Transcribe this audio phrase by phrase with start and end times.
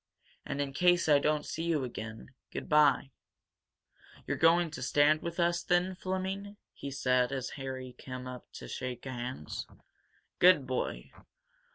[0.47, 3.11] And, in case I don't see you again, good bye!"
[4.25, 8.67] "You're going to stand with us, then, Fleming?" he said, as Harry came up to
[8.67, 9.67] shake hands.
[10.39, 11.11] "Good boy!